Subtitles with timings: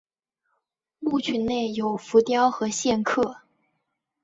[0.97, 3.41] 墓群内有浮雕和线刻。